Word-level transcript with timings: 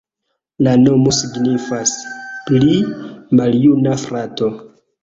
La 0.67 0.71
nomo 0.85 1.13
signifas: 1.17 1.93
pli 2.49 2.75
maljuna 3.43 3.97
frato. 4.07 4.53